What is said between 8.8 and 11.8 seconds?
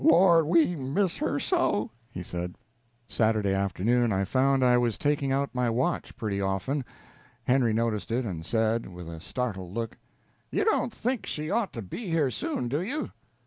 with a startled look: "You don't think she ought